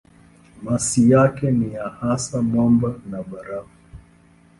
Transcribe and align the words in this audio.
Masi 0.61 1.11
yake 1.11 1.51
ni 1.51 1.73
hasa 1.99 2.41
mwamba 2.41 2.93
na 3.11 3.23
barafu. 3.23 3.69